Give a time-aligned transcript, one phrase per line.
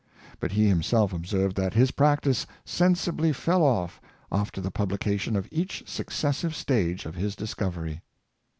[0.39, 5.83] But he himself observed that his practice sensibly fell off after the publication of each
[5.85, 8.01] successive stage of his discovery.